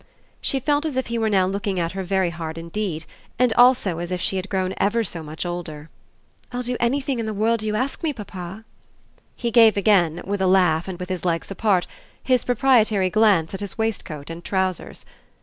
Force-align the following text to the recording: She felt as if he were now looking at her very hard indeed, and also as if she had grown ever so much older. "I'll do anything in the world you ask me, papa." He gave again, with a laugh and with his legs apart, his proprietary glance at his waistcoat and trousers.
She 0.41 0.59
felt 0.59 0.83
as 0.87 0.97
if 0.97 1.05
he 1.13 1.19
were 1.19 1.29
now 1.29 1.45
looking 1.45 1.79
at 1.79 1.91
her 1.91 2.01
very 2.03 2.31
hard 2.31 2.57
indeed, 2.57 3.05
and 3.37 3.53
also 3.53 3.99
as 3.99 4.11
if 4.11 4.19
she 4.19 4.37
had 4.37 4.49
grown 4.49 4.73
ever 4.77 5.03
so 5.03 5.21
much 5.21 5.45
older. 5.45 5.91
"I'll 6.51 6.63
do 6.63 6.75
anything 6.79 7.19
in 7.19 7.27
the 7.27 7.35
world 7.35 7.61
you 7.61 7.75
ask 7.75 8.01
me, 8.01 8.11
papa." 8.11 8.65
He 9.35 9.51
gave 9.51 9.77
again, 9.77 10.23
with 10.25 10.41
a 10.41 10.47
laugh 10.47 10.87
and 10.87 10.99
with 10.99 11.09
his 11.09 11.23
legs 11.23 11.51
apart, 11.51 11.85
his 12.23 12.43
proprietary 12.43 13.11
glance 13.11 13.53
at 13.53 13.59
his 13.59 13.77
waistcoat 13.77 14.31
and 14.31 14.43
trousers. 14.43 15.05